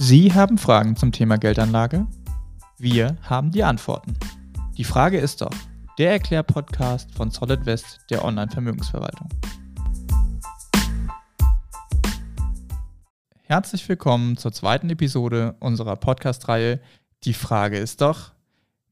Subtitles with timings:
[0.00, 2.06] Sie haben Fragen zum Thema Geldanlage?
[2.78, 4.16] Wir haben die Antworten.
[4.76, 5.50] Die Frage ist doch,
[5.98, 9.28] der Erklär-Podcast von Solid West der Online-Vermögensverwaltung.
[13.42, 16.78] Herzlich willkommen zur zweiten Episode unserer Podcast-Reihe
[17.24, 18.30] Die Frage ist doch.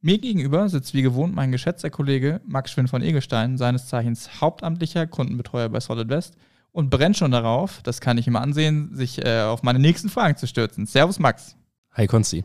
[0.01, 5.07] Mir gegenüber sitzt wie gewohnt mein geschätzter Kollege Max Schwind von Egelstein, seines Zeichens hauptamtlicher
[5.07, 6.37] Kundenbetreuer bei Solid West
[6.77, 10.37] und brennt schon darauf, das kann ich immer ansehen, sich äh, auf meine nächsten Fragen
[10.37, 10.85] zu stürzen.
[10.85, 11.57] Servus Max.
[11.95, 12.45] Hi Konsti.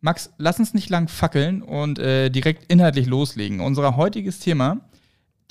[0.00, 3.60] Max, lass uns nicht lang fackeln und äh, direkt inhaltlich loslegen.
[3.60, 4.80] Unser heutiges Thema,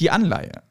[0.02, 0.62] die Anleihe.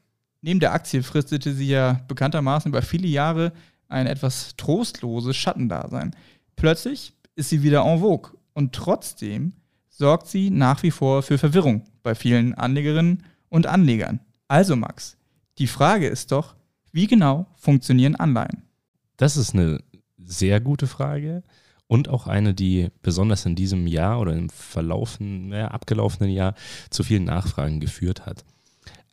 [0.41, 3.53] Neben der Aktie fristete sie ja bekanntermaßen über viele Jahre
[3.87, 6.15] ein etwas trostloses Schattendasein.
[6.57, 9.53] Plötzlich ist sie wieder en vogue und trotzdem
[9.89, 14.19] sorgt sie nach wie vor für Verwirrung bei vielen Anlegerinnen und Anlegern.
[14.47, 15.17] Also Max,
[15.57, 16.53] die Frage ist doch,
[16.91, 18.63] wie genau funktionieren Anleihen?
[19.17, 19.81] Das ist eine
[20.17, 21.43] sehr gute Frage
[21.87, 26.53] und auch eine, die besonders in diesem Jahr oder im verlaufen, äh, abgelaufenen Jahr
[26.89, 28.45] zu vielen Nachfragen geführt hat.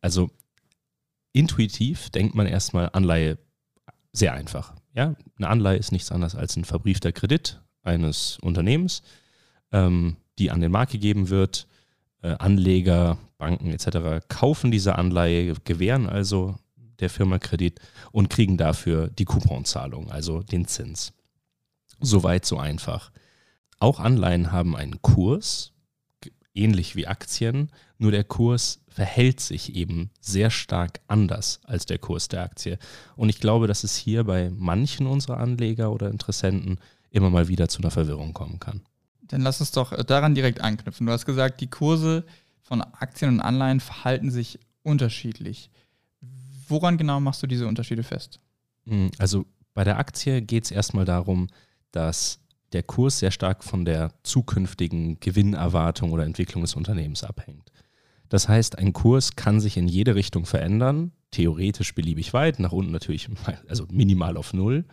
[0.01, 0.31] Also
[1.33, 3.39] intuitiv denkt man erstmal Anleihe
[4.13, 4.75] sehr einfach.
[4.95, 9.03] Ja, eine Anleihe ist nichts anderes als ein verbriefter Kredit eines Unternehmens,
[9.73, 11.67] ähm, die an den Markt gegeben wird.
[12.23, 14.27] Äh, Anleger, Banken etc.
[14.29, 16.57] kaufen diese Anleihe, gewähren also
[17.01, 17.81] der Firma Kredit
[18.13, 21.13] und kriegen dafür die Couponzahlung, also den Zins.
[22.01, 23.11] Soweit so einfach.
[23.79, 25.73] Auch Anleihen haben einen Kurs,
[26.55, 32.29] ähnlich wie Aktien, nur der Kurs verhält sich eben sehr stark anders als der Kurs
[32.29, 32.79] der Aktie.
[33.15, 36.79] Und ich glaube, dass es hier bei manchen unserer Anleger oder Interessenten
[37.11, 38.83] immer mal wieder zu einer Verwirrung kommen kann.
[39.23, 41.07] Dann lass uns doch daran direkt anknüpfen.
[41.07, 42.25] Du hast gesagt, die Kurse
[42.63, 45.71] von Aktien und Anleihen verhalten sich unterschiedlich.
[46.69, 48.41] Woran genau machst du diese Unterschiede fest?
[48.87, 51.49] Hm, also bei der Aktie geht es erstmal darum,
[51.91, 52.41] dass
[52.73, 57.71] der Kurs sehr stark von der zukünftigen Gewinnerwartung oder Entwicklung des Unternehmens abhängt.
[58.29, 62.91] Das heißt, ein Kurs kann sich in jede Richtung verändern, theoretisch beliebig weit, nach unten
[62.91, 63.29] natürlich,
[63.69, 64.85] also minimal auf Null.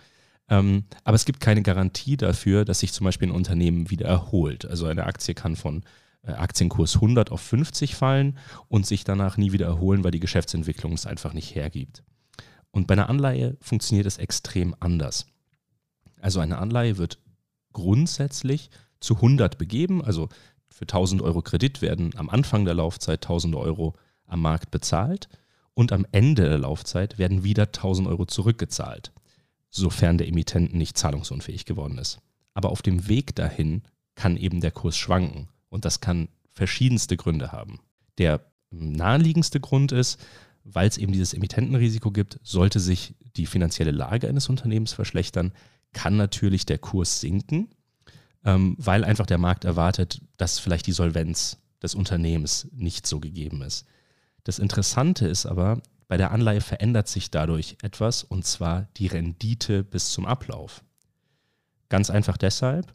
[0.49, 4.65] Ähm, aber es gibt keine Garantie dafür, dass sich zum Beispiel ein Unternehmen wieder erholt.
[4.65, 5.83] Also eine Aktie kann von
[6.25, 8.37] Aktienkurs 100 auf 50 fallen
[8.69, 12.03] und sich danach nie wieder erholen, weil die Geschäftsentwicklung es einfach nicht hergibt.
[12.71, 15.27] Und bei einer Anleihe funktioniert es extrem anders.
[16.21, 17.19] Also eine Anleihe wird
[17.73, 18.69] grundsätzlich
[18.99, 20.29] zu 100 begeben, also
[20.69, 23.93] für 1000 Euro Kredit werden am Anfang der Laufzeit 1000 Euro
[24.25, 25.27] am Markt bezahlt
[25.73, 29.11] und am Ende der Laufzeit werden wieder 1000 Euro zurückgezahlt,
[29.69, 32.19] sofern der Emittent nicht zahlungsunfähig geworden ist.
[32.53, 33.83] Aber auf dem Weg dahin
[34.15, 37.79] kann eben der Kurs schwanken und das kann verschiedenste Gründe haben.
[38.19, 40.19] Der naheliegendste Grund ist,
[40.63, 45.51] weil es eben dieses Emittentenrisiko gibt, sollte sich die finanzielle Lage eines Unternehmens verschlechtern,
[45.91, 47.69] kann natürlich der Kurs sinken,
[48.45, 53.63] ähm, weil einfach der Markt erwartet, dass vielleicht die Solvenz des Unternehmens nicht so gegeben
[53.63, 53.85] ist.
[54.43, 59.83] Das Interessante ist aber, bei der Anleihe verändert sich dadurch etwas, und zwar die Rendite
[59.83, 60.83] bis zum Ablauf.
[61.89, 62.93] Ganz einfach deshalb,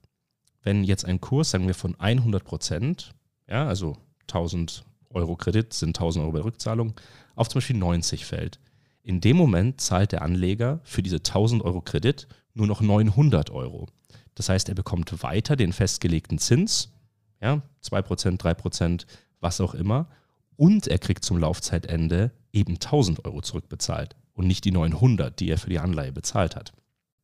[0.62, 3.14] wenn jetzt ein Kurs, sagen wir von 100 Prozent,
[3.48, 6.94] ja, also 1000 Euro Kredit sind 1000 Euro bei Rückzahlung,
[7.34, 8.58] auf zum Beispiel 90 fällt.
[9.02, 13.86] In dem Moment zahlt der Anleger für diese 1000 Euro Kredit nur noch 900 Euro.
[14.34, 16.92] Das heißt, er bekommt weiter den festgelegten Zins,
[17.40, 19.06] ja, 2%, 3%,
[19.40, 20.08] was auch immer,
[20.56, 25.58] und er kriegt zum Laufzeitende eben 1000 Euro zurückbezahlt und nicht die 900, die er
[25.58, 26.72] für die Anleihe bezahlt hat.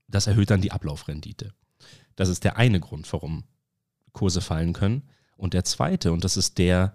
[0.08, 1.52] Das erhöht dann die Ablaufrendite.
[2.16, 3.44] Das ist der eine Grund, warum
[4.12, 5.02] Kurse fallen können.
[5.36, 6.94] Und der zweite, und das ist der,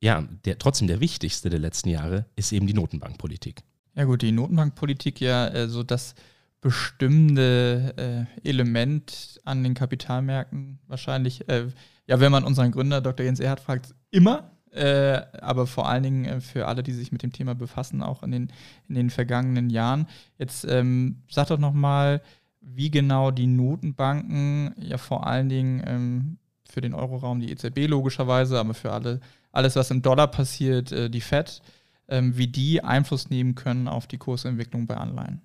[0.00, 3.62] ja, der trotzdem der wichtigste der letzten Jahre, ist eben die Notenbankpolitik.
[3.94, 6.14] Ja gut, die Notenbankpolitik ja äh, so das
[6.60, 11.68] bestimmende äh, Element an den Kapitalmärkten wahrscheinlich, äh,
[12.06, 13.24] ja, wenn man unseren Gründer Dr.
[13.24, 17.22] Jens Erhard fragt, immer, äh, aber vor allen Dingen äh, für alle, die sich mit
[17.22, 18.52] dem Thema befassen, auch in den,
[18.88, 20.06] in den vergangenen Jahren.
[20.38, 22.22] Jetzt ähm, sag doch nochmal,
[22.60, 26.38] wie genau die Notenbanken ja vor allen Dingen ähm,
[26.68, 29.20] für den Euroraum die EZB logischerweise, aber für alle,
[29.52, 31.62] alles, was im Dollar passiert, äh, die FED,
[32.08, 35.42] ähm, wie die Einfluss nehmen können auf die Kursentwicklung bei Anleihen.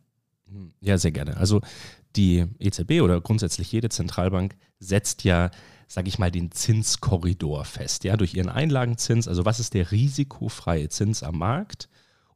[0.47, 1.37] Hm, ja, sehr gerne.
[1.37, 1.61] Also
[2.15, 5.49] die EZB oder grundsätzlich jede Zentralbank setzt ja,
[5.87, 9.27] sage ich mal, den Zinskorridor fest, ja, durch ihren Einlagenzins.
[9.27, 11.89] Also was ist der risikofreie Zins am Markt?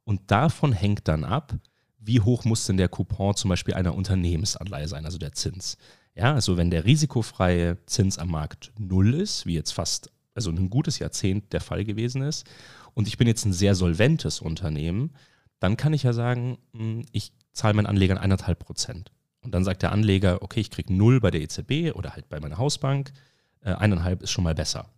[0.04, 1.54] Und davon hängt dann ab,
[1.98, 5.76] wie hoch muss denn der Coupon zum Beispiel einer Unternehmensanleihe sein, also der Zins.
[6.14, 10.70] Ja, also wenn der risikofreie Zins am Markt null ist, wie jetzt fast, also ein
[10.70, 12.46] gutes Jahrzehnt der Fall gewesen ist,
[12.94, 15.12] und ich bin jetzt ein sehr solventes Unternehmen,
[15.60, 19.12] dann kann ich ja sagen, hm, ich zahle meinen Anlegern eineinhalb Prozent.
[19.42, 22.40] Und dann sagt der Anleger, okay, ich kriege null bei der EZB oder halt bei
[22.40, 23.12] meiner Hausbank,
[23.60, 24.90] äh, eineinhalb ist schon mal besser.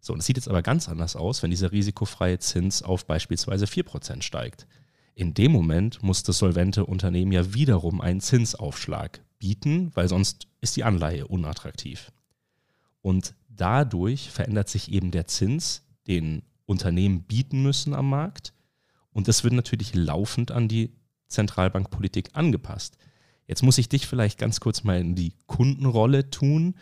[0.00, 3.66] So, und es sieht jetzt aber ganz anders aus, wenn dieser risikofreie Zins auf beispielsweise
[3.66, 4.66] 4% steigt.
[5.16, 10.76] In dem Moment muss das solvente Unternehmen ja wiederum einen Zinsaufschlag bieten, weil sonst ist
[10.76, 12.12] die Anleihe unattraktiv.
[13.00, 18.52] Und dadurch verändert sich eben der Zins, den Unternehmen bieten müssen am Markt.
[19.10, 20.92] Und das wird natürlich laufend an die
[21.28, 22.98] Zentralbankpolitik angepasst.
[23.46, 26.74] Jetzt muss ich dich vielleicht ganz kurz mal in die Kundenrolle tun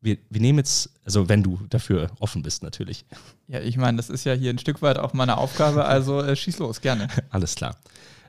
[0.00, 3.04] wir, wir nehmen jetzt, also wenn du dafür offen bist natürlich.
[3.48, 6.36] Ja, ich meine, das ist ja hier ein Stück weit auch meine Aufgabe, also äh,
[6.36, 7.08] schieß los, gerne.
[7.30, 7.76] Alles klar.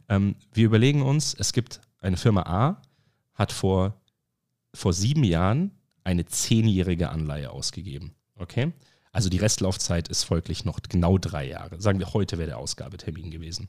[0.09, 2.81] Ähm, wir überlegen uns, es gibt eine Firma A,
[3.33, 4.01] hat vor,
[4.73, 5.71] vor sieben Jahren
[6.03, 8.15] eine zehnjährige Anleihe ausgegeben.
[8.35, 8.71] Okay?
[9.11, 11.81] Also die Restlaufzeit ist folglich noch genau drei Jahre.
[11.81, 13.67] Sagen wir, heute wäre der Ausgabetermin gewesen.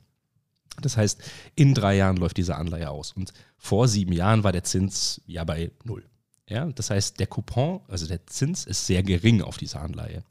[0.81, 1.21] Das heißt,
[1.55, 3.11] in drei Jahren läuft diese Anleihe aus.
[3.13, 6.05] Und vor sieben Jahren war der Zins ja bei null.
[6.49, 10.23] Ja, das heißt, der Coupon, also der Zins, ist sehr gering auf diese Anleihe.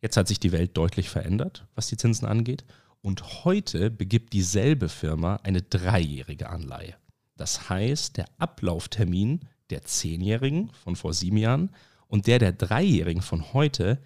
[0.00, 2.64] Jetzt hat sich die Welt deutlich verändert, was die Zinsen angeht.
[3.00, 6.94] Und heute begibt dieselbe Firma eine dreijährige Anleihe.
[7.36, 9.40] Das heißt, der Ablauftermin
[9.70, 11.70] der Zehnjährigen von vor sieben Jahren
[12.08, 13.98] und der der Dreijährigen von heute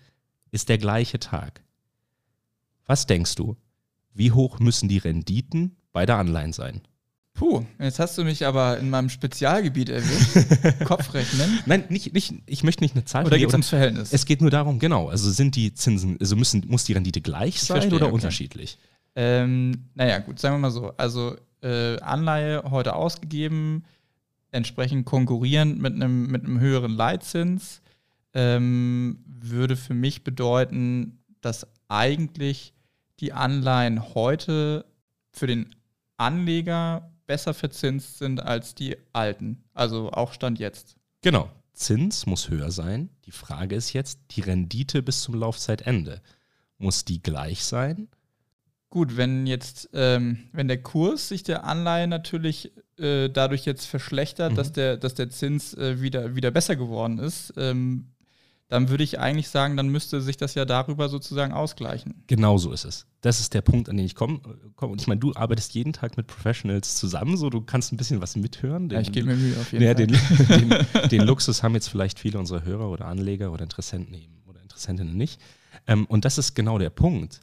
[0.51, 1.63] ist der gleiche Tag.
[2.87, 3.57] Was denkst du?
[4.13, 6.83] Wie hoch müssen die Renditen beider Anleihen sein?
[7.43, 10.85] Puh, jetzt hast du mich aber in meinem Spezialgebiet erwischt.
[10.85, 11.59] Kopfrechnen.
[11.67, 14.13] Nein, nicht, nicht, ich möchte nicht eine Zahl Oder geht es ums Verhältnis?
[14.13, 15.09] Es geht nur darum, genau.
[15.09, 18.15] Also sind die Zinsen, also müssen, muss die Rendite gleich sein verstehe, oder okay.
[18.15, 18.79] unterschiedlich?
[19.17, 20.93] Ähm, naja, gut, sagen wir mal so.
[20.97, 21.35] Also
[21.65, 23.87] äh, Anleihe heute ausgegeben,
[24.53, 27.83] entsprechend konkurrierend mit einem mit höheren Leitzins,
[28.35, 32.73] ähm, würde für mich bedeuten, dass eigentlich
[33.19, 34.85] die Anleihen heute
[35.33, 35.75] für den
[36.19, 39.65] Anleger besser verzinst sind als die alten.
[39.73, 40.97] Also auch Stand jetzt.
[41.23, 41.49] Genau.
[41.73, 43.09] Zins muss höher sein.
[43.25, 46.21] Die Frage ist jetzt, die Rendite bis zum Laufzeitende.
[46.77, 48.09] Muss die gleich sein?
[48.91, 54.53] Gut, wenn jetzt, ähm, wenn der Kurs sich der Anleihe natürlich äh, dadurch jetzt verschlechtert,
[54.53, 54.57] mhm.
[54.57, 58.09] dass, der, dass der Zins äh, wieder, wieder besser geworden ist, ähm,
[58.73, 62.25] dann würde ich eigentlich sagen, dann müsste sich das ja darüber sozusagen ausgleichen.
[62.27, 63.07] Genau so ist es.
[63.21, 64.41] Das ist der Punkt, an den ich komme.
[64.77, 64.93] Komm.
[64.93, 68.23] Und ich meine, du arbeitest jeden Tag mit Professionals zusammen, so du kannst ein bisschen
[68.23, 68.89] was mithören.
[68.89, 70.07] Den, ja, ich gebe mir Mühe auf jeden ja, Fall.
[70.07, 74.43] Den, den, den, Luxus haben jetzt vielleicht viele unserer Hörer oder Anleger oder Interessenten eben
[74.47, 75.39] oder Interessentinnen nicht.
[75.87, 77.41] Ähm, und das ist genau der Punkt.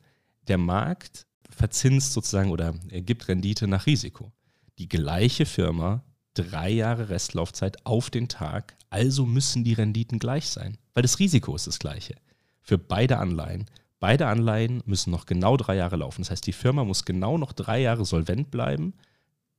[0.48, 4.32] Der Markt verzinst sozusagen oder gibt Rendite nach Risiko.
[4.80, 6.04] Die gleiche Firma
[6.34, 11.56] drei Jahre Restlaufzeit auf den Tag, also müssen die Renditen gleich sein, weil das Risiko
[11.56, 12.16] ist das gleiche.
[12.62, 13.68] Für beide Anleihen.
[14.02, 16.24] Beide Anleihen müssen noch genau drei Jahre laufen.
[16.24, 18.94] Das heißt, die Firma muss genau noch drei Jahre solvent bleiben,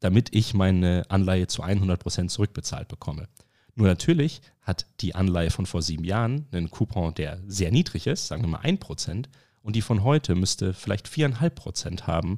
[0.01, 3.27] damit ich meine Anleihe zu 100 Prozent zurückbezahlt bekomme.
[3.75, 8.27] Nur natürlich hat die Anleihe von vor sieben Jahren einen Coupon, der sehr niedrig ist,
[8.27, 9.31] sagen wir mal 1 Prozent,
[9.63, 12.37] und die von heute müsste vielleicht 4,5 Prozent haben.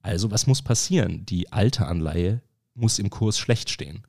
[0.00, 1.26] Also was muss passieren?
[1.26, 2.40] Die alte Anleihe
[2.72, 4.06] muss im Kurs schlecht stehen,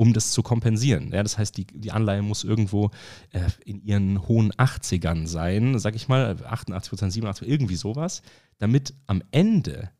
[0.00, 1.12] um das zu kompensieren.
[1.12, 2.90] Ja, das heißt, die, die Anleihe muss irgendwo
[3.32, 8.22] äh, in ihren hohen 80ern sein, sag ich mal, 88 Prozent, 87, irgendwie sowas,
[8.56, 9.90] damit am Ende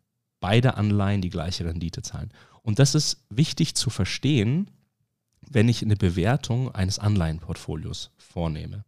[0.41, 2.31] beide Anleihen die gleiche Rendite zahlen.
[2.63, 4.71] Und das ist wichtig zu verstehen,
[5.51, 8.87] wenn ich eine Bewertung eines Anleihenportfolios vornehme.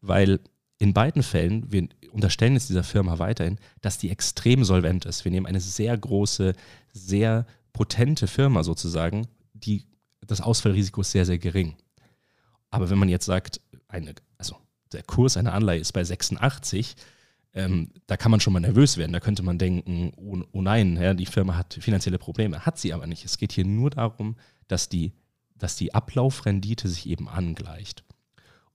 [0.00, 0.40] Weil
[0.78, 5.26] in beiden Fällen, wir unterstellen jetzt dieser Firma weiterhin, dass die extrem solvent ist.
[5.26, 6.54] Wir nehmen eine sehr große,
[6.94, 9.84] sehr potente Firma sozusagen, die,
[10.28, 11.74] das Ausfallrisiko ist sehr, sehr gering.
[12.70, 14.56] Aber wenn man jetzt sagt, eine, also
[14.92, 16.94] der Kurs einer Anleihe ist bei 86,
[17.54, 19.12] ähm, da kann man schon mal nervös werden.
[19.12, 22.64] Da könnte man denken, oh, oh nein, ja, die Firma hat finanzielle Probleme.
[22.64, 23.24] Hat sie aber nicht.
[23.24, 24.36] Es geht hier nur darum,
[24.68, 25.12] dass die,
[25.56, 28.04] dass die Ablaufrendite sich eben angleicht.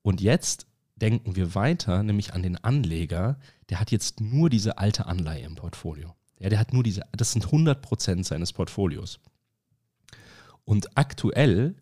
[0.01, 5.05] Und jetzt denken wir weiter, nämlich an den Anleger, der hat jetzt nur diese alte
[5.05, 6.15] Anleihe im Portfolio.
[6.39, 9.19] Ja, der hat nur diese, das sind 100 Prozent seines Portfolios.
[10.65, 11.75] Und aktuell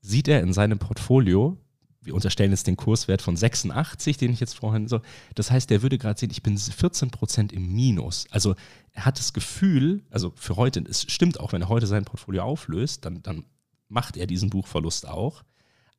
[0.00, 1.58] sieht er in seinem Portfolio,
[2.00, 5.00] wir unterstellen jetzt den Kurswert von 86, den ich jetzt vorhin so,
[5.34, 8.26] das heißt, der würde gerade sehen, ich bin 14 Prozent im Minus.
[8.30, 8.54] Also
[8.92, 12.42] er hat das Gefühl, also für heute, es stimmt auch, wenn er heute sein Portfolio
[12.42, 13.44] auflöst, dann, dann
[13.88, 15.42] macht er diesen Buchverlust auch.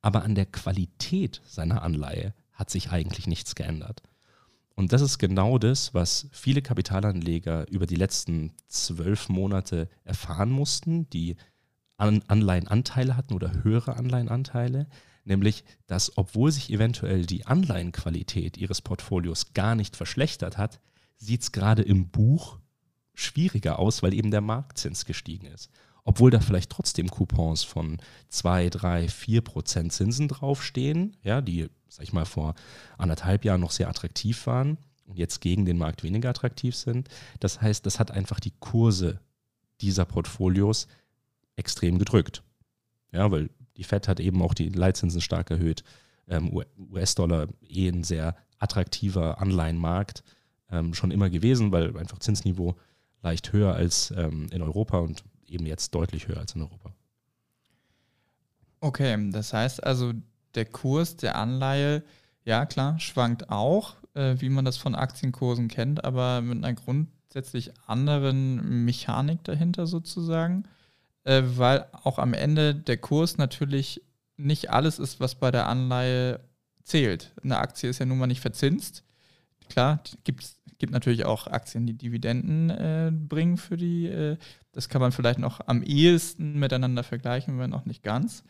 [0.02, 4.02] Aber an der Qualität seiner Anleihe hat sich eigentlich nichts geändert.
[4.74, 11.10] Und das ist genau das, was viele Kapitalanleger über die letzten zwölf Monate erfahren mussten,
[11.10, 11.36] die
[12.00, 14.86] An Anleihenanteile hatten oder höhere Anleihenanteile,
[15.24, 20.80] nämlich dass obwohl sich eventuell die Anleihenqualität ihres Portfolios gar nicht verschlechtert hat,
[21.16, 22.58] sieht es gerade im Buch
[23.14, 25.70] schwieriger aus, weil eben der Marktzins gestiegen ist.
[26.04, 32.04] obwohl da vielleicht trotzdem Coupons von 2, 3, 4 Prozent Zinsen draufstehen, ja, die, sag
[32.04, 32.54] ich mal, vor
[32.98, 37.08] anderthalb Jahren noch sehr attraktiv waren und jetzt gegen den Markt weniger attraktiv sind.
[37.40, 39.20] Das heißt, das hat einfach die Kurse
[39.80, 40.86] dieser Portfolios
[41.60, 42.42] extrem gedrückt.
[43.12, 45.84] Ja, weil die Fed hat eben auch die Leitzinsen stark erhöht.
[46.26, 46.52] Ähm,
[46.92, 50.24] US-Dollar eh ein sehr attraktiver Anleihenmarkt
[50.70, 52.76] ähm, schon immer gewesen, weil einfach Zinsniveau
[53.22, 56.92] leicht höher als ähm, in Europa und eben jetzt deutlich höher als in Europa.
[58.80, 60.12] Okay, das heißt also,
[60.54, 62.02] der Kurs der Anleihe,
[62.44, 67.72] ja klar, schwankt auch, äh, wie man das von Aktienkursen kennt, aber mit einer grundsätzlich
[67.86, 70.64] anderen Mechanik dahinter sozusagen,
[71.24, 74.02] äh, weil auch am Ende der Kurs natürlich
[74.36, 76.40] nicht alles ist, was bei der Anleihe
[76.82, 77.32] zählt.
[77.42, 79.04] Eine Aktie ist ja nun mal nicht verzinst.
[79.68, 80.42] Klar, gibt
[80.80, 84.06] gibt natürlich auch Aktien, die Dividenden äh, bringen für die.
[84.06, 84.36] Äh,
[84.72, 88.42] das kann man vielleicht noch am ehesten miteinander vergleichen, wenn auch nicht ganz.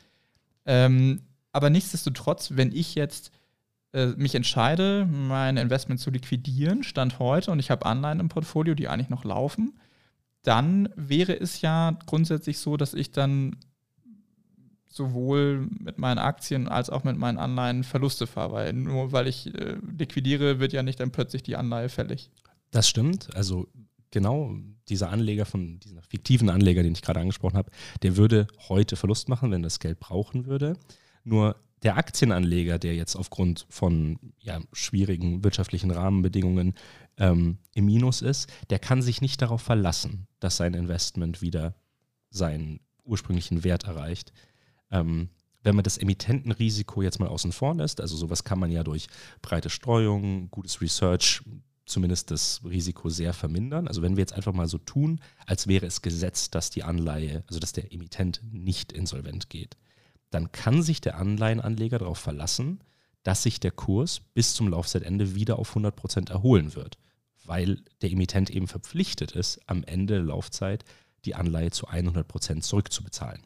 [0.65, 1.23] Ähm,
[1.53, 3.33] aber nichtsdestotrotz, wenn ich jetzt
[3.93, 8.75] äh, mich entscheide, mein Investment zu liquidieren, Stand heute, und ich habe Anleihen im Portfolio,
[8.75, 9.79] die eigentlich noch laufen,
[10.43, 13.57] dann wäre es ja grundsätzlich so, dass ich dann
[14.87, 19.55] sowohl mit meinen Aktien als auch mit meinen Anleihen Verluste fahre, weil nur weil ich
[19.55, 22.31] äh, liquidiere, wird ja nicht dann plötzlich die Anleihe fällig.
[22.71, 23.35] Das stimmt.
[23.35, 23.69] Also
[24.11, 24.57] genau
[24.89, 27.71] dieser Anleger von diesem fiktiven Anleger, den ich gerade angesprochen habe,
[28.03, 30.77] der würde heute Verlust machen, wenn das Geld brauchen würde.
[31.23, 36.75] Nur der Aktienanleger, der jetzt aufgrund von ja, schwierigen wirtschaftlichen Rahmenbedingungen
[37.17, 41.75] ähm, im Minus ist, der kann sich nicht darauf verlassen, dass sein Investment wieder
[42.31, 44.33] seinen ursprünglichen Wert erreicht.
[44.91, 45.31] Ähm,
[45.63, 49.09] wenn man das Emittentenrisiko jetzt mal außen vor lässt, also sowas kann man ja durch
[49.43, 51.43] breite Streuung, gutes Research
[51.85, 53.89] zumindest das Risiko sehr vermindern.
[53.89, 57.43] Also wenn wir jetzt einfach mal so tun, als wäre es gesetzt, dass die Anleihe,
[57.49, 59.77] also dass der Emittent nicht insolvent geht,
[60.31, 62.81] dann kann sich der Anleihenanleger darauf verlassen,
[63.23, 66.99] dass sich der Kurs bis zum Laufzeitende wieder auf 100 Prozent erholen wird,
[67.45, 70.85] weil der Emittent eben verpflichtet ist, am Ende der Laufzeit
[71.25, 73.43] die Anleihe zu 100 Prozent zurückzubezahlen.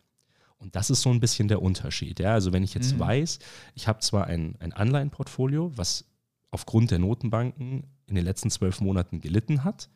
[0.59, 2.21] Und das ist so ein bisschen der Unterschied.
[2.21, 2.33] Ja?
[2.35, 3.01] Also wenn ich jetzt mhm.
[3.01, 3.39] weiß,
[3.75, 6.05] ich habe zwar ein, ein Anleihenportfolio, was
[6.51, 9.89] aufgrund der Notenbanken in den letzten zwölf Monaten gelitten hat,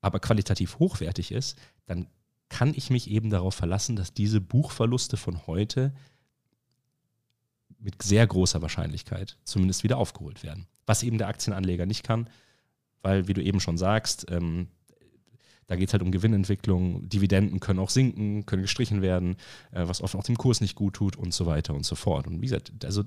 [0.00, 2.06] aber qualitativ hochwertig ist, dann
[2.48, 5.92] kann ich mich eben darauf verlassen, dass diese Buchverluste von heute
[7.80, 10.66] mit sehr großer Wahrscheinlichkeit zumindest wieder aufgeholt werden.
[10.86, 12.28] Was eben der Aktienanleger nicht kann,
[13.02, 14.68] weil, wie du eben schon sagst, ähm,
[15.66, 17.08] da geht es halt um Gewinnentwicklung.
[17.08, 19.36] Dividenden können auch sinken, können gestrichen werden,
[19.70, 22.26] äh, was oft auch dem Kurs nicht gut tut und so weiter und so fort.
[22.26, 23.04] Und wie gesagt, also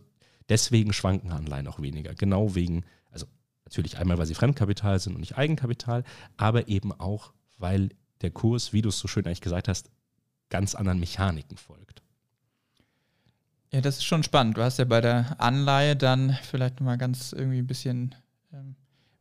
[0.50, 2.16] deswegen schwanken Anleihen auch weniger.
[2.16, 3.26] Genau wegen, also
[3.66, 6.04] natürlich einmal, weil sie Fremdkapital sind und nicht Eigenkapital,
[6.38, 7.90] aber eben auch, weil
[8.22, 9.90] der Kurs, wie du es so schön eigentlich gesagt hast,
[10.50, 12.03] ganz anderen Mechaniken folgt.
[13.74, 14.58] Ja, das ist schon spannend.
[14.58, 18.16] Du hast ja bei der Anleihe dann vielleicht nochmal ganz irgendwie ein bisschen
[18.54, 18.76] ähm,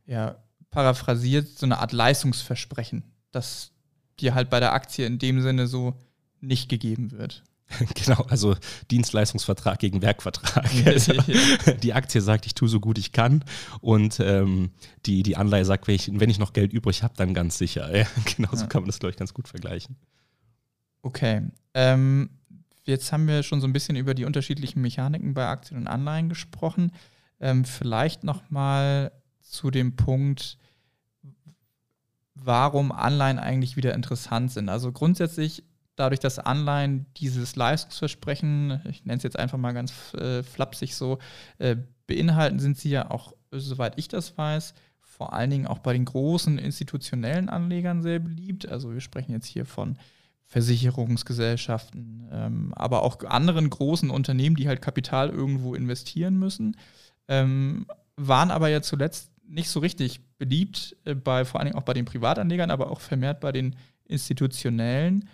[0.05, 0.35] ja,
[0.69, 3.71] paraphrasiert, so eine Art Leistungsversprechen das
[4.19, 5.99] dir halt bei der Aktie in dem Sinne so
[6.39, 7.43] nicht gegeben wird.
[7.95, 8.55] Genau, also
[8.91, 10.69] Dienstleistungsvertrag gegen Werkvertrag.
[10.85, 11.13] Also,
[11.81, 13.43] die Aktie sagt, ich tue so gut ich kann
[13.81, 14.69] und ähm,
[15.07, 17.89] die, die Anleihe sagt, wenn ich, wenn ich noch Geld übrig habe, dann ganz sicher.
[17.97, 18.05] Ja,
[18.37, 18.67] genau so ja.
[18.67, 19.95] kann man das, glaube ich, ganz gut vergleichen.
[21.01, 21.41] Okay.
[21.73, 22.29] Ähm,
[22.85, 26.29] jetzt haben wir schon so ein bisschen über die unterschiedlichen Mechaniken bei Aktien und Anleihen
[26.29, 26.91] gesprochen.
[27.39, 29.11] Ähm, vielleicht noch mal
[29.41, 30.57] zu dem Punkt,
[32.35, 34.69] warum Anleihen eigentlich wieder interessant sind.
[34.69, 35.63] Also grundsätzlich
[35.95, 41.19] dadurch, dass Anleihen dieses Leistungsversprechen, ich nenne es jetzt einfach mal ganz äh, flapsig so,
[41.59, 41.75] äh,
[42.07, 46.05] beinhalten, sind sie ja auch, soweit ich das weiß, vor allen Dingen auch bei den
[46.05, 48.67] großen institutionellen Anlegern sehr beliebt.
[48.67, 49.97] Also wir sprechen jetzt hier von
[50.47, 56.77] Versicherungsgesellschaften, ähm, aber auch anderen großen Unternehmen, die halt Kapital irgendwo investieren müssen,
[57.27, 61.85] ähm, waren aber ja zuletzt nicht so richtig beliebt, äh, bei, vor allen Dingen auch
[61.85, 65.27] bei den Privatanlegern, aber auch vermehrt bei den institutionellen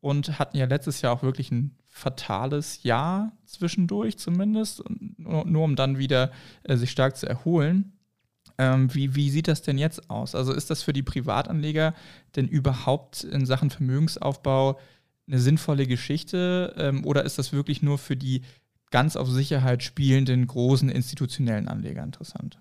[0.00, 4.82] und hatten ja letztes Jahr auch wirklich ein fatales Jahr zwischendurch zumindest,
[5.18, 6.32] nur, nur um dann wieder
[6.64, 7.92] äh, sich stark zu erholen.
[8.58, 10.34] Ähm, wie, wie sieht das denn jetzt aus?
[10.34, 11.94] Also ist das für die Privatanleger
[12.36, 14.78] denn überhaupt in Sachen Vermögensaufbau
[15.26, 18.42] eine sinnvolle Geschichte ähm, oder ist das wirklich nur für die
[18.90, 22.58] ganz auf Sicherheit spielenden großen institutionellen Anleger interessant?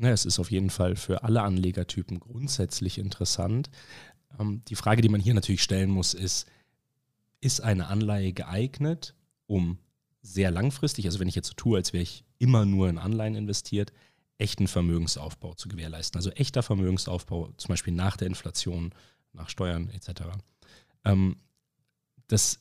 [0.00, 3.70] Ja, es ist auf jeden Fall für alle Anlegertypen grundsätzlich interessant.
[4.40, 6.46] Ähm, die Frage, die man hier natürlich stellen muss, ist,
[7.40, 9.14] ist eine Anleihe geeignet,
[9.46, 9.78] um
[10.22, 13.34] sehr langfristig, also wenn ich jetzt so tue, als wäre ich immer nur in Anleihen
[13.34, 13.92] investiert,
[14.38, 16.18] echten Vermögensaufbau zu gewährleisten.
[16.18, 18.92] Also echter Vermögensaufbau, zum Beispiel nach der Inflation,
[19.32, 20.22] nach Steuern etc.
[21.04, 21.36] Ähm,
[22.28, 22.60] das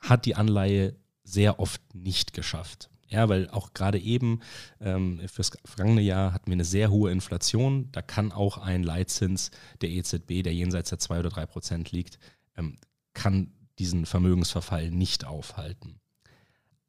[0.00, 2.90] hat die Anleihe sehr oft nicht geschafft.
[3.10, 4.40] Ja, weil auch gerade eben
[4.80, 7.90] ähm, fürs vergangene Jahr hatten wir eine sehr hohe Inflation.
[7.90, 12.18] Da kann auch ein Leitzins der EZB, der jenseits der 2 oder 3 Prozent liegt,
[12.56, 12.76] ähm,
[13.14, 16.00] kann diesen Vermögensverfall nicht aufhalten.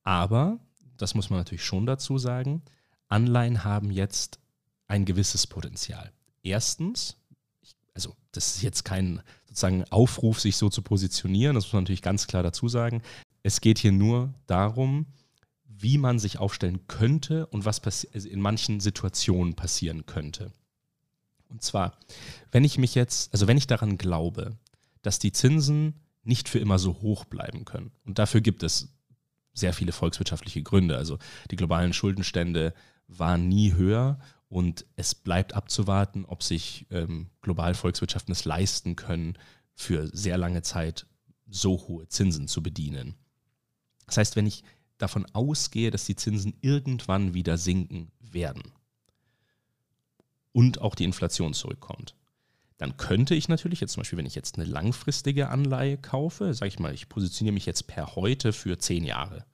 [0.04, 0.60] Aber,
[0.98, 2.64] das muss man natürlich schon dazu sagen,
[3.10, 4.40] Anleihen haben jetzt
[4.88, 6.12] ein gewisses Potenzial.
[6.42, 7.18] Erstens,
[7.94, 12.02] also das ist jetzt kein sozusagen Aufruf, sich so zu positionieren, das muss man natürlich
[12.02, 13.02] ganz klar dazu sagen.
[13.44, 15.08] Es geht hier nur darum,
[15.66, 20.52] wie man sich aufstellen könnte und was also in manchen Situationen passieren könnte.
[21.48, 21.98] Und zwar,
[22.52, 24.58] wenn ich mich jetzt, also wenn ich daran glaube,
[25.02, 28.90] dass die Zinsen nicht für immer so hoch bleiben können, und dafür gibt es
[29.60, 30.98] sehr viele volkswirtschaftliche Gründe.
[30.98, 31.20] Also
[31.52, 32.74] die globalen Schuldenstände
[33.08, 39.38] waren nie höher und es bleibt abzuwarten, ob sich ähm, global Volkswirtschaften es leisten können,
[39.74, 41.06] für sehr lange Zeit
[41.48, 43.16] so hohe Zinsen zu bedienen.
[44.06, 44.64] Das heißt, wenn ich
[44.98, 48.74] davon ausgehe, dass die Zinsen irgendwann wieder sinken werden
[50.52, 52.16] und auch die Inflation zurückkommt,
[52.80, 56.70] dann könnte ich natürlich jetzt zum Beispiel, wenn ich jetzt eine langfristige Anleihe kaufe, sage
[56.70, 59.46] ich mal, ich positioniere mich jetzt per heute für zehn Jahre,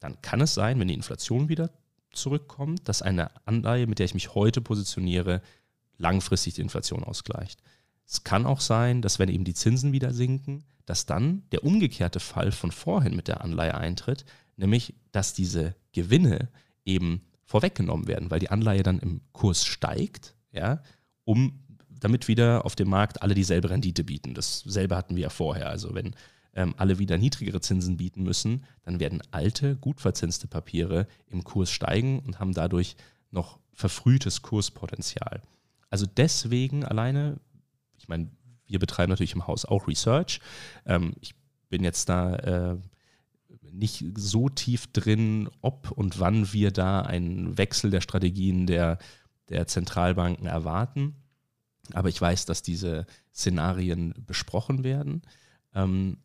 [0.00, 1.70] dann kann es sein, wenn die Inflation wieder
[2.12, 5.42] zurückkommt, dass eine Anleihe, mit der ich mich heute positioniere,
[5.96, 7.62] langfristig die Inflation ausgleicht.
[8.04, 12.18] Es kann auch sein, dass wenn eben die Zinsen wieder sinken, dass dann der umgekehrte
[12.18, 14.24] Fall von vorhin mit der Anleihe eintritt,
[14.56, 16.48] nämlich dass diese Gewinne
[16.84, 20.82] eben vorweggenommen werden, weil die Anleihe dann im Kurs steigt, ja,
[21.24, 21.60] um
[22.00, 24.34] damit wieder auf dem Markt alle dieselbe Rendite bieten.
[24.34, 25.68] Dasselbe hatten wir ja vorher.
[25.68, 26.14] Also wenn
[26.54, 31.70] ähm, alle wieder niedrigere Zinsen bieten müssen, dann werden alte, gut verzinste Papiere im Kurs
[31.70, 32.96] steigen und haben dadurch
[33.30, 35.42] noch verfrühtes Kurspotenzial.
[35.90, 37.38] Also deswegen alleine,
[37.98, 38.30] ich meine,
[38.66, 40.40] wir betreiben natürlich im Haus auch Research.
[40.86, 41.34] Ähm, ich
[41.68, 42.76] bin jetzt da äh,
[43.70, 48.98] nicht so tief drin, ob und wann wir da einen Wechsel der Strategien der,
[49.48, 51.14] der Zentralbanken erwarten.
[51.94, 55.22] Aber ich weiß, dass diese Szenarien besprochen werden.
[55.74, 56.18] Ähm,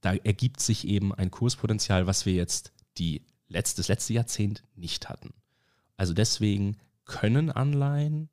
[0.00, 5.08] da ergibt sich eben ein Kurspotenzial, was wir jetzt die letzte, das letzte Jahrzehnt nicht
[5.08, 5.34] hatten.
[5.96, 8.30] Also deswegen können Anleihen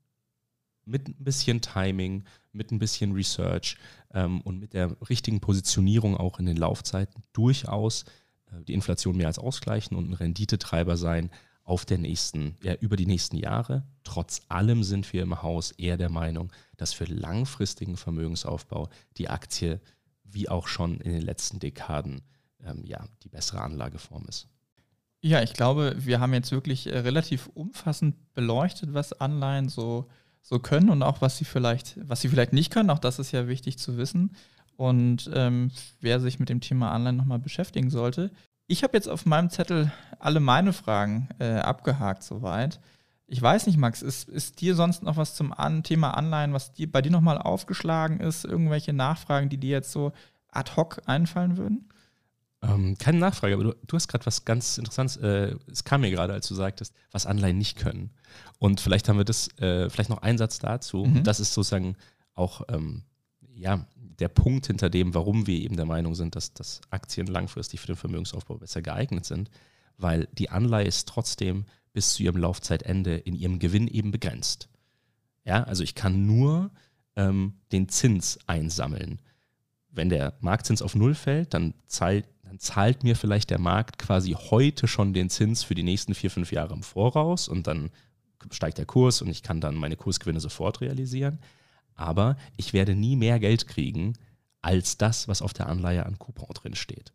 [0.86, 3.78] mit ein bisschen Timing, mit ein bisschen Research
[4.14, 8.06] ähm, und mit der richtigen Positionierung auch in den Laufzeiten durchaus
[8.52, 11.30] äh, die Inflation mehr als ausgleichen und ein Renditetreiber sein
[11.68, 13.84] auf der nächsten, ja, über die nächsten Jahre.
[14.06, 19.82] Trotz allem sind wir im Haus eher der Meinung, dass für langfristigen Vermögensaufbau die Aktie
[20.24, 22.22] wie auch schon in den letzten Dekaden
[22.64, 24.48] ähm, ja, die bessere Anlageform ist.
[25.20, 30.08] Ja, ich glaube, wir haben jetzt wirklich äh, relativ umfassend beleuchtet, was Anleihen so,
[30.42, 32.90] so können und auch was sie vielleicht, was sie vielleicht nicht können.
[32.92, 34.32] Auch das ist ja wichtig zu wissen.
[34.78, 38.32] Und ähm, wer sich mit dem Thema Anleihen nochmal beschäftigen sollte.
[38.68, 42.80] Ich habe jetzt auf meinem Zettel alle meine Fragen äh, abgehakt soweit.
[43.26, 46.74] Ich weiß nicht, Max, ist, ist dir sonst noch was zum An Thema Anleihen, was
[46.74, 48.46] dir, bei dir nochmal aufgeschlagen ist?
[48.46, 50.14] Irgendwelche Nachfragen, die dir jetzt so
[50.50, 51.90] ad hoc einfallen würden?
[52.62, 55.18] Ähm, keine Nachfrage, aber du, du hast gerade was ganz Interessantes.
[55.18, 58.12] Äh, es kam mir gerade, als du sagtest, was Anleihen nicht können.
[58.60, 61.06] Und vielleicht haben wir das, äh, vielleicht noch einen Satz dazu.
[61.06, 61.24] Mhm.
[61.24, 61.96] Das ist sozusagen
[62.34, 63.04] auch ähm,
[63.58, 63.86] ja,
[64.20, 67.88] der Punkt hinter dem, warum wir eben der Meinung sind, dass, dass Aktien langfristig für
[67.88, 69.50] den Vermögensaufbau besser geeignet sind.
[69.98, 74.70] Weil die Anleihe ist trotzdem bis zu ihrem Laufzeitende in ihrem Gewinn eben begrenzt.
[75.46, 76.72] Ja, also ich kann nur
[77.16, 79.20] ähm, den Zins einsammeln.
[79.90, 84.34] Wenn der Marktzins auf Null fällt, dann zahlt, dann zahlt mir vielleicht der Markt quasi
[84.34, 87.90] heute schon den Zins für die nächsten vier, fünf Jahre im Voraus und dann
[88.52, 91.40] steigt der Kurs und ich kann dann meine Kursgewinne sofort realisieren.
[91.98, 94.14] Aber ich werde nie mehr Geld kriegen
[94.62, 97.12] als das, was auf der Anleihe an Coupon drin steht.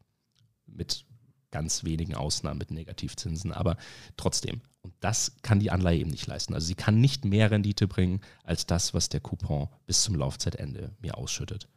[0.67, 1.07] Mit
[1.51, 3.77] ganz wenigen Ausnahmen mit Negativzinsen, aber
[4.17, 4.61] trotzdem.
[4.81, 6.55] Und das kann die Anleihe eben nicht leisten.
[6.55, 10.91] Also sie kann nicht mehr Rendite bringen als das, was der Coupon bis zum Laufzeitende
[11.01, 11.69] mir ausschüttet.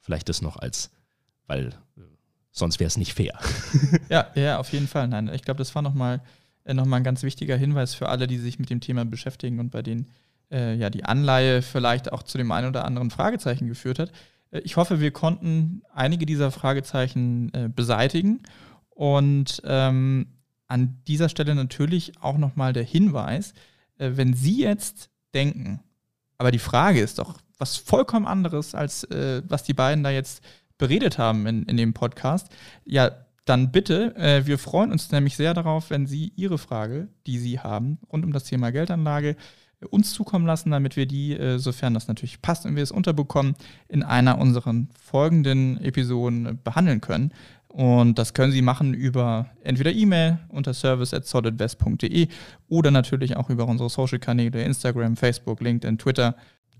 [0.00, 0.90] Vielleicht das noch als,
[1.46, 2.02] weil äh,
[2.52, 3.38] sonst wäre es nicht fair.
[4.08, 5.08] ja, ja, auf jeden Fall.
[5.08, 6.22] Nein, ich glaube, das war nochmal
[6.64, 9.58] äh, noch mal ein ganz wichtiger Hinweis für alle, die sich mit dem Thema beschäftigen
[9.58, 10.10] und bei denen
[10.50, 14.12] äh, ja die Anleihe vielleicht auch zu dem einen oder anderen Fragezeichen geführt hat.
[14.50, 18.42] Äh, ich hoffe, wir konnten einige dieser Fragezeichen äh, beseitigen
[18.90, 20.26] und ähm,
[20.66, 23.52] an dieser Stelle natürlich auch nochmal der Hinweis,
[23.98, 25.80] äh, wenn Sie jetzt denken,
[26.38, 30.42] aber die Frage ist doch was vollkommen anderes, als äh, was die beiden da jetzt
[30.78, 32.48] beredet haben in, in dem Podcast,
[32.84, 33.10] ja,
[33.44, 37.60] dann bitte, äh, wir freuen uns nämlich sehr darauf, wenn Sie Ihre Frage, die Sie
[37.60, 39.36] haben, rund um das Thema Geldanlage,
[39.90, 43.54] uns zukommen lassen, damit wir die, äh, sofern das natürlich passt und wir es unterbekommen,
[43.88, 47.32] in einer unserer folgenden Episoden behandeln können.
[47.68, 52.28] Und das können Sie machen über entweder E-Mail unter service at solidwest.de
[52.68, 56.36] oder natürlich auch über unsere Social-Kanäle, Instagram, Facebook, LinkedIn, Twitter.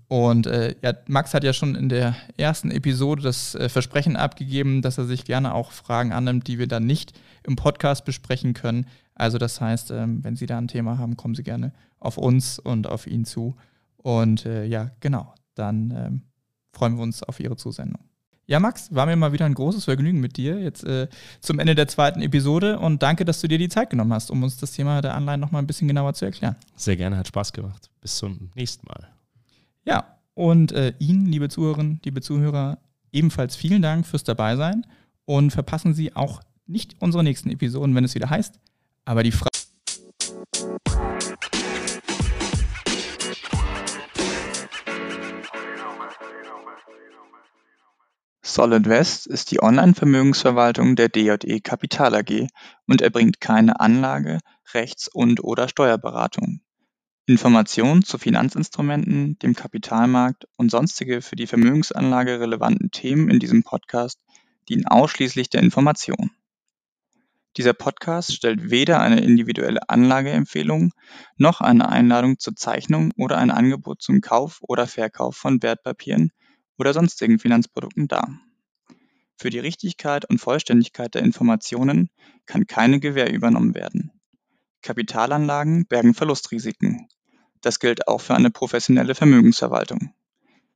[0.07, 4.81] Und äh, ja, Max hat ja schon in der ersten Episode das äh, Versprechen abgegeben,
[4.81, 7.13] dass er sich gerne auch Fragen annimmt, die wir dann nicht
[7.43, 8.85] im Podcast besprechen können.
[9.15, 12.59] Also das heißt, ähm, wenn Sie da ein Thema haben, kommen Sie gerne auf uns
[12.59, 13.55] und auf ihn zu.
[13.97, 16.21] Und äh, ja, genau, dann ähm,
[16.71, 18.01] freuen wir uns auf Ihre Zusendung.
[18.47, 21.07] Ja, Max, war mir mal wieder ein großes Vergnügen mit dir jetzt äh,
[21.39, 24.43] zum Ende der zweiten Episode und danke, dass du dir die Zeit genommen hast, um
[24.43, 26.55] uns das Thema der Anleihen nochmal ein bisschen genauer zu erklären.
[26.75, 27.89] Sehr gerne, hat Spaß gemacht.
[28.01, 29.15] Bis zum nächsten Mal.
[29.87, 32.79] Ja, und äh, Ihnen, liebe Zuhörerinnen, liebe Zuhörer,
[33.11, 34.87] ebenfalls vielen Dank fürs Dabeisein
[35.25, 38.59] und verpassen Sie auch nicht unsere nächsten Episoden, wenn es wieder heißt.
[39.05, 39.51] Aber die Frage.
[48.41, 52.47] Solid West ist die Online-Vermögensverwaltung der DJE Kapital AG
[52.87, 54.39] und erbringt keine Anlage-,
[54.73, 56.61] Rechts- und/oder Steuerberatung.
[57.27, 64.19] Informationen zu Finanzinstrumenten, dem Kapitalmarkt und sonstige für die Vermögensanlage relevanten Themen in diesem Podcast
[64.69, 66.29] dienen ausschließlich der Information.
[67.57, 70.91] Dieser Podcast stellt weder eine individuelle Anlageempfehlung
[71.35, 76.31] noch eine Einladung zur Zeichnung oder ein Angebot zum Kauf oder Verkauf von Wertpapieren
[76.77, 78.39] oder sonstigen Finanzprodukten dar.
[79.35, 82.09] Für die Richtigkeit und Vollständigkeit der Informationen
[82.45, 84.11] kann keine Gewähr übernommen werden.
[84.83, 87.07] Kapitalanlagen bergen Verlustrisiken.
[87.65, 90.13] Das gilt auch für eine professionelle Vermögensverwaltung.